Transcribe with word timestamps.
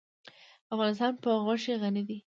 افغانستان 0.73 1.11
په 1.23 1.29
غوښې 1.45 1.73
غني 1.81 2.03
دی. 2.09 2.17